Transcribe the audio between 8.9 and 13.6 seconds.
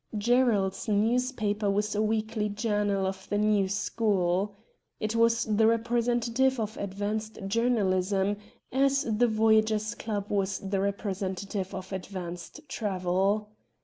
the Voyagers' Club was the representative of advanced travel.